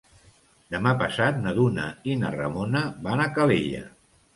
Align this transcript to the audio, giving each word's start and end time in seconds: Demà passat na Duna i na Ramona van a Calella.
Demà 0.75 0.93
passat 1.01 1.39
na 1.45 1.55
Duna 1.59 1.87
i 2.15 2.19
na 2.25 2.35
Ramona 2.41 2.87
van 3.09 3.27
a 3.29 3.33
Calella. 3.41 3.89